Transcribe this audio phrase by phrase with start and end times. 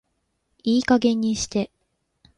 [0.63, 1.69] いい加減にして